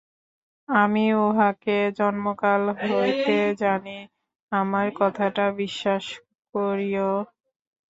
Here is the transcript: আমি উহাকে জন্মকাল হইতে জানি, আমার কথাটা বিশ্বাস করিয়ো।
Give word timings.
আমি 0.69 1.05
উহাকে 1.19 1.77
জন্মকাল 1.97 2.61
হইতে 2.81 3.37
জানি, 3.61 3.97
আমার 4.51 4.87
কথাটা 4.99 5.45
বিশ্বাস 5.59 6.03
করিয়ো। 6.53 7.11